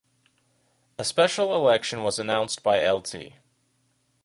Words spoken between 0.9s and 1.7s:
A special